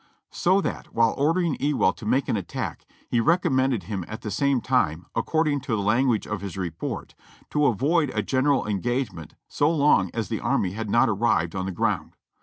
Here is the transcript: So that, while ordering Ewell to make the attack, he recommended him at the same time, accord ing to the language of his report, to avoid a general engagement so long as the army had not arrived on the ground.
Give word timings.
So 0.31 0.61
that, 0.61 0.95
while 0.95 1.13
ordering 1.15 1.57
Ewell 1.59 1.93
to 1.93 2.07
make 2.07 2.25
the 2.25 2.35
attack, 2.35 2.87
he 3.07 3.19
recommended 3.19 3.83
him 3.83 4.03
at 4.07 4.21
the 4.21 4.31
same 4.31 4.59
time, 4.59 5.05
accord 5.15 5.47
ing 5.47 5.59
to 5.61 5.75
the 5.75 5.81
language 5.83 6.25
of 6.25 6.41
his 6.41 6.57
report, 6.57 7.13
to 7.51 7.67
avoid 7.67 8.09
a 8.15 8.23
general 8.23 8.65
engagement 8.67 9.35
so 9.47 9.69
long 9.69 10.09
as 10.15 10.27
the 10.27 10.39
army 10.39 10.71
had 10.71 10.89
not 10.89 11.07
arrived 11.07 11.55
on 11.55 11.67
the 11.67 11.71
ground. 11.71 12.15